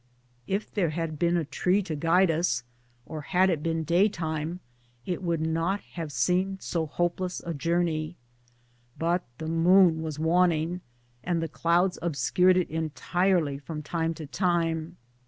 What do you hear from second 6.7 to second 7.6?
hopeless a